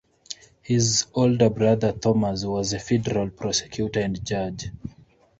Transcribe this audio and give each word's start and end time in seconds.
His 0.63 1.05
older 1.13 1.51
brother 1.51 1.91
Thomas 1.91 2.43
was 2.43 2.73
a 2.73 2.79
federal 2.79 3.29
prosecutor 3.29 3.99
and 3.99 4.25
judge. 4.25 4.71